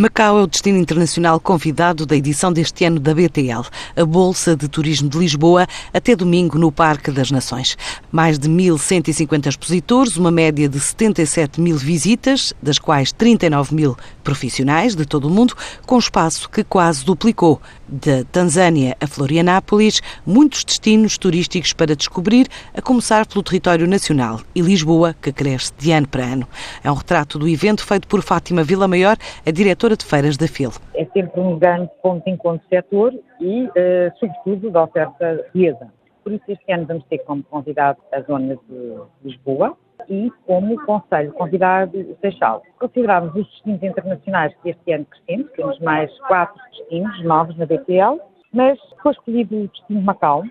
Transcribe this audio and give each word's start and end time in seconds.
Macau 0.00 0.38
é 0.38 0.42
o 0.44 0.46
destino 0.46 0.78
internacional 0.78 1.40
convidado 1.40 2.06
da 2.06 2.14
edição 2.14 2.52
deste 2.52 2.84
ano 2.84 3.00
da 3.00 3.12
BTL, 3.12 3.66
a 3.96 4.04
Bolsa 4.04 4.54
de 4.54 4.68
Turismo 4.68 5.08
de 5.08 5.18
Lisboa, 5.18 5.66
até 5.92 6.14
domingo 6.14 6.56
no 6.56 6.70
Parque 6.70 7.10
das 7.10 7.32
Nações. 7.32 7.76
Mais 8.12 8.38
de 8.38 8.48
1.150 8.48 9.48
expositores, 9.48 10.16
uma 10.16 10.30
média 10.30 10.68
de 10.68 10.78
77 10.78 11.60
mil 11.60 11.76
visitas, 11.76 12.54
das 12.62 12.78
quais 12.78 13.10
39 13.10 13.74
mil 13.74 13.96
profissionais 14.28 14.94
de 14.94 15.06
todo 15.06 15.26
o 15.26 15.30
mundo, 15.30 15.54
com 15.86 15.96
espaço 15.96 16.50
que 16.50 16.62
quase 16.62 17.02
duplicou. 17.02 17.58
Da 17.88 18.22
Tanzânia 18.30 18.94
a 19.02 19.06
Florianápolis, 19.06 20.02
muitos 20.26 20.64
destinos 20.64 21.16
turísticos 21.16 21.72
para 21.72 21.96
descobrir, 21.96 22.46
a 22.74 22.82
começar 22.82 23.26
pelo 23.26 23.42
território 23.42 23.86
nacional 23.86 24.40
e 24.54 24.60
Lisboa, 24.60 25.14
que 25.14 25.32
cresce 25.32 25.72
de 25.78 25.92
ano 25.92 26.06
para 26.06 26.24
ano. 26.24 26.46
É 26.84 26.90
um 26.90 26.94
retrato 26.94 27.38
do 27.38 27.48
evento 27.48 27.86
feito 27.86 28.06
por 28.06 28.20
Fátima 28.20 28.62
Vila 28.62 28.86
Maior, 28.86 29.16
a 29.46 29.50
diretora 29.50 29.96
de 29.96 30.04
feiras 30.04 30.36
da 30.36 30.46
FIL. 30.46 30.72
É 30.94 31.06
sempre 31.06 31.40
um 31.40 31.58
grande 31.58 31.88
ponto 32.02 32.22
de 32.22 32.30
encontro 32.30 32.68
setor 32.68 33.14
e, 33.40 33.64
uh, 33.64 33.72
sobretudo, 34.20 34.70
da 34.70 34.82
oferta 34.82 35.36
portuguesa. 35.36 35.88
Por 36.22 36.32
isso, 36.34 36.44
este 36.48 36.70
ano 36.70 36.84
vamos 36.84 37.04
ter 37.08 37.18
como 37.20 37.42
convidado 37.44 37.98
a 38.12 38.20
zona 38.20 38.58
de 38.68 38.98
Lisboa, 39.24 39.74
e 40.08 40.30
como 40.46 40.80
Conselho 40.84 41.32
convidado 41.32 42.16
Seixal. 42.20 42.62
Consideramos 42.78 43.34
os 43.34 43.46
destinos 43.46 43.82
internacionais 43.82 44.54
que 44.62 44.70
este 44.70 44.92
ano 44.92 45.06
crescemos, 45.06 45.52
temos 45.52 45.78
mais 45.80 46.16
quatro 46.20 46.60
destinos 46.70 47.24
novos 47.24 47.56
na 47.56 47.66
BTL, 47.66 48.20
mas 48.52 48.78
foi 49.02 49.12
escolhido 49.12 49.56
o 49.56 49.68
destino 49.68 50.00
de 50.00 50.06
Macau 50.06 50.42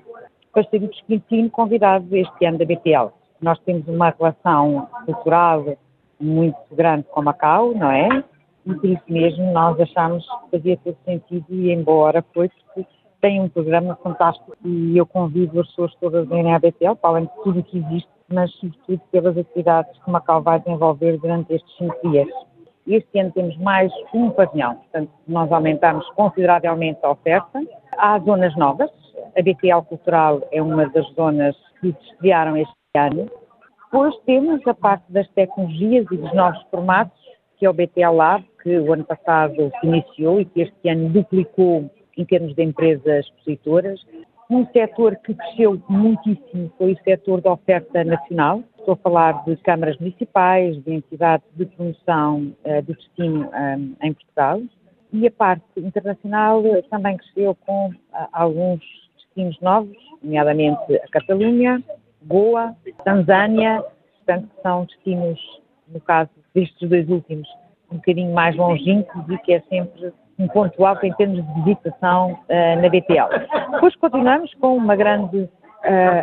para 0.53 0.63
ser 0.65 0.83
o 0.83 0.89
destino 1.07 1.49
convidado 1.49 2.15
este 2.15 2.45
ano 2.45 2.57
da 2.57 2.65
BTL. 2.65 3.11
Nós 3.41 3.59
temos 3.59 3.87
uma 3.87 4.09
relação 4.09 4.87
cultural 5.05 5.77
muito 6.19 6.57
grande 6.71 7.03
com 7.11 7.21
Macau, 7.21 7.73
não 7.73 7.91
é? 7.91 8.23
E 8.65 8.73
por 8.73 8.85
isso 8.85 9.03
mesmo 9.07 9.51
nós 9.51 9.79
achamos 9.79 10.25
que 10.25 10.57
fazia 10.57 10.77
todo 10.77 10.97
sentido 11.05 11.45
ir 11.49 11.71
embora, 11.71 12.23
pois 12.33 12.51
porque 12.73 12.89
tem 13.21 13.41
um 13.41 13.49
programa 13.49 13.95
fantástico 14.03 14.55
e 14.63 14.97
eu 14.97 15.05
convido 15.05 15.59
as 15.59 15.67
pessoas 15.67 15.95
todas 15.95 16.25
a 16.25 16.35
virem 16.35 16.53
à 16.53 16.59
BTL, 16.59 16.95
para 16.95 17.09
além 17.11 17.25
de 17.25 17.43
tudo 17.43 17.59
o 17.59 17.63
que 17.63 17.77
existe 17.77 18.16
mas 18.29 18.51
sobretudo 18.53 19.01
pelas 19.11 19.37
atividades 19.37 19.97
que 20.03 20.11
Macau 20.11 20.41
vai 20.41 20.59
desenvolver 20.59 21.17
durante 21.19 21.53
estes 21.53 21.77
cinco 21.77 22.09
dias. 22.09 22.27
Este 22.87 23.19
ano 23.19 23.31
temos 23.31 23.57
mais 23.57 23.91
um 24.13 24.29
pavilhão, 24.29 24.75
portanto, 24.75 25.11
nós 25.27 25.51
aumentamos 25.51 26.07
consideravelmente 26.11 26.99
a 27.03 27.11
oferta. 27.11 27.61
Há 27.97 28.17
zonas 28.19 28.55
novas, 28.55 28.89
a 29.37 29.41
BTL 29.41 29.81
Cultural 29.87 30.41
é 30.51 30.61
uma 30.61 30.87
das 30.89 31.05
zonas 31.13 31.55
que 31.81 31.91
se 31.91 32.11
estrearam 32.11 32.55
este 32.55 32.73
ano. 32.95 33.29
Depois 33.85 34.15
temos 34.25 34.65
a 34.67 34.73
parte 34.73 35.05
das 35.11 35.27
tecnologias 35.29 36.05
e 36.11 36.17
dos 36.17 36.33
novos 36.33 36.61
formatos, 36.71 37.17
que 37.57 37.65
é 37.65 37.69
o 37.69 37.73
BTL 37.73 38.15
Lab, 38.15 38.45
que 38.61 38.77
o 38.79 38.93
ano 38.93 39.03
passado 39.03 39.71
se 39.79 39.87
iniciou 39.87 40.39
e 40.39 40.45
que 40.45 40.61
este 40.61 40.89
ano 40.89 41.09
duplicou 41.09 41.89
em 42.17 42.25
termos 42.25 42.55
de 42.55 42.63
empresas 42.63 43.25
expositoras. 43.25 43.99
Um 44.49 44.65
setor 44.67 45.17
que 45.17 45.33
cresceu 45.33 45.81
muitíssimo 45.89 46.71
foi 46.77 46.93
o 46.93 47.03
setor 47.03 47.41
da 47.41 47.51
oferta 47.51 48.01
nacional. 48.05 48.63
Estou 48.79 48.93
a 48.93 48.97
falar 48.97 49.43
de 49.43 49.57
câmaras 49.57 49.97
municipais, 49.97 50.81
de 50.85 50.93
entidades 50.93 51.45
de 51.55 51.65
promoção 51.65 52.55
uh, 52.63 52.81
do 52.81 52.93
destino 52.93 53.49
um, 53.49 53.53
eh, 53.53 54.07
em 54.07 54.13
Portugal. 54.13 54.61
E 55.11 55.27
a 55.27 55.31
parte 55.31 55.63
internacional 55.75 56.63
também 56.89 57.17
cresceu 57.17 57.55
com 57.65 57.89
uh, 57.89 57.93
alguns 58.31 58.79
destinos 59.17 59.59
novos, 59.59 59.97
nomeadamente 60.23 60.95
a 60.95 61.07
Catalunha, 61.09 61.83
Goa, 62.25 62.73
Tanzânia, 63.03 63.83
portanto, 64.15 64.49
são 64.63 64.85
destinos, 64.85 65.39
no 65.89 65.99
caso 65.99 66.29
destes 66.55 66.87
dois 66.87 67.09
últimos, 67.09 67.49
um 67.91 67.97
bocadinho 67.97 68.33
mais 68.33 68.55
longínquos 68.55 69.29
e 69.29 69.37
que 69.39 69.53
é 69.53 69.59
sempre 69.69 70.13
um 70.39 70.47
ponto 70.47 70.85
alto 70.85 71.05
em 71.05 71.13
termos 71.13 71.43
de 71.43 71.61
visitação 71.63 72.33
uh, 72.33 72.81
na 72.81 72.89
BTL. 72.89 73.71
Depois 73.71 73.95
continuamos 73.95 74.53
com 74.55 74.77
uma 74.77 74.95
grande 74.95 75.37
uh, 75.37 75.49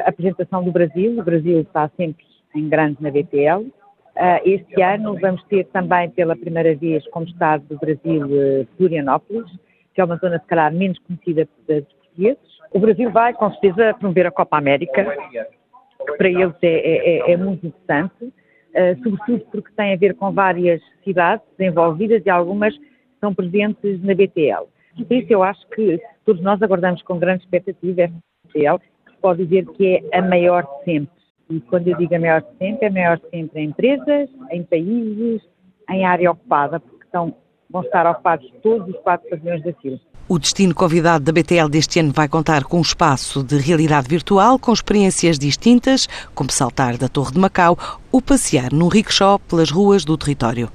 apresentação 0.06 0.62
do 0.62 0.70
Brasil. 0.70 1.18
O 1.18 1.24
Brasil 1.24 1.60
está 1.60 1.90
sempre 1.96 2.24
em 2.54 2.68
grande 2.68 2.96
na 3.00 3.10
BTL. 3.10 3.62
Uh, 3.62 3.72
eh, 4.16 4.42
este 4.44 4.80
ano 4.80 5.18
vamos 5.20 5.42
ter 5.44 5.64
também 5.66 6.08
pela 6.10 6.36
primeira 6.36 6.76
vez 6.76 7.04
como 7.08 7.26
Estado 7.26 7.64
do 7.68 7.76
Brasil 7.76 8.64
Florianópolis, 8.76 9.50
que 9.92 10.00
é 10.00 10.04
uma 10.04 10.16
zona 10.18 10.38
se 10.38 10.46
calhar 10.46 10.72
menos 10.72 10.96
conhecida 11.00 11.48
dos 11.66 11.84
portugueses. 11.84 12.58
O 12.72 12.78
Brasil 12.78 13.10
vai 13.10 13.34
com 13.34 13.50
certeza 13.50 13.92
promover 13.94 14.28
a 14.28 14.30
Copa 14.30 14.56
América, 14.56 15.04
que 16.06 16.16
para 16.16 16.28
eles 16.28 16.54
é, 16.62 16.68
é, 16.68 17.18
é, 17.18 17.32
é 17.32 17.36
muito 17.36 17.66
interessante, 17.66 18.32
sobretudo 19.02 19.40
porque 19.50 19.72
tem 19.76 19.94
a 19.94 19.96
ver 19.96 20.14
com 20.14 20.30
várias 20.30 20.80
cidades 21.02 21.46
envolvidas 21.58 22.22
e 22.24 22.30
algumas 22.30 22.74
estão 23.24 23.34
presentes 23.34 24.02
na 24.02 24.14
BTL. 24.14 24.66
Por 24.96 25.16
isso 25.16 25.32
eu 25.32 25.42
acho 25.42 25.66
que 25.70 26.00
todos 26.24 26.42
nós 26.42 26.60
aguardamos 26.62 27.02
com 27.02 27.18
grande 27.18 27.42
expectativa 27.42 28.02
esta 28.02 28.16
BTL, 28.46 28.78
que 28.78 29.12
se 29.12 29.18
pode 29.20 29.44
dizer 29.44 29.66
que 29.72 30.02
é 30.12 30.18
a 30.18 30.22
maior 30.22 30.62
de 30.62 30.84
sempre. 30.84 31.14
E 31.50 31.60
quando 31.60 31.88
eu 31.88 31.96
digo 31.96 32.14
a 32.14 32.18
maior 32.18 32.42
de 32.42 32.58
sempre, 32.58 32.86
é 32.86 32.88
a 32.88 32.92
maior 32.92 33.16
de 33.18 33.30
sempre 33.30 33.60
em 33.60 33.68
empresas, 33.68 34.30
em 34.50 34.62
países, 34.62 35.42
em 35.90 36.04
área 36.04 36.30
ocupada, 36.30 36.80
porque 36.80 37.04
estão, 37.04 37.34
vão 37.68 37.82
estar 37.82 38.06
ocupados 38.06 38.50
todos 38.62 38.88
os 38.94 39.00
quatro 39.00 39.28
pavilhões 39.28 39.62
da 39.62 39.72
fila. 39.74 39.98
O 40.26 40.38
destino 40.38 40.74
convidado 40.74 41.24
da 41.24 41.32
BTL 41.32 41.68
deste 41.68 42.00
ano 42.00 42.12
vai 42.14 42.28
contar 42.28 42.64
com 42.64 42.78
um 42.78 42.82
espaço 42.82 43.42
de 43.42 43.58
realidade 43.58 44.08
virtual 44.08 44.58
com 44.58 44.72
experiências 44.72 45.38
distintas, 45.38 46.06
como 46.34 46.50
saltar 46.50 46.96
da 46.96 47.08
Torre 47.08 47.32
de 47.32 47.38
Macau 47.38 47.76
ou 48.10 48.22
passear 48.22 48.72
num 48.72 48.88
rickshaw 48.88 49.38
pelas 49.38 49.70
ruas 49.70 50.02
do 50.02 50.16
território. 50.16 50.70